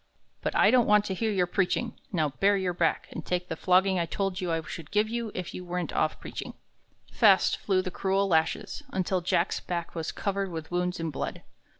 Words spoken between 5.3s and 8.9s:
if you went off preaching." Fast flew the cruel lashes,